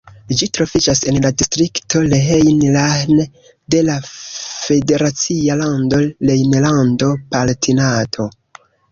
[0.39, 3.19] Ĝi troviĝas en la distrikto Rhein-Lahn
[3.75, 5.99] de la federacia lando
[6.31, 8.27] Rejnlando-Palatinato.